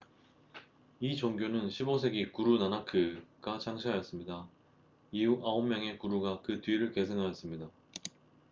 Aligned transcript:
이 0.99 1.15
종교는 1.15 1.67
15세기 1.69 2.31
구루 2.31 2.57
나나크1469–1539가 2.57 3.59
창시하였습니다. 3.59 4.47
이후 5.11 5.39
9명의 5.43 5.99
구루가 5.99 6.41
그 6.41 6.59
뒤를 6.59 6.91
계승하였습니다 6.91 7.69